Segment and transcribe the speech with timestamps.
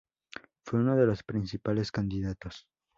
[0.65, 2.65] Fue uno de los principales candidatos.